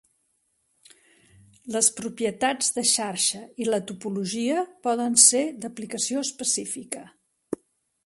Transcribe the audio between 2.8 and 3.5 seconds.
xarxa